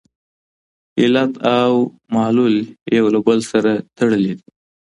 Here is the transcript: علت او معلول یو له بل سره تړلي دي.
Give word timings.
علت 1.01 1.33
او 1.57 1.71
معلول 2.13 2.55
یو 2.97 3.05
له 3.13 3.19
بل 3.27 3.39
سره 3.51 3.71
تړلي 3.97 4.33
دي. 4.39 4.49